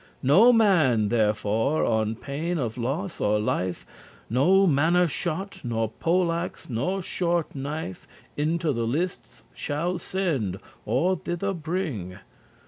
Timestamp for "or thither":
10.87-11.53